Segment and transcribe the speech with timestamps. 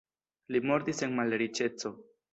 [0.55, 1.97] Li mortis en malriĉeco.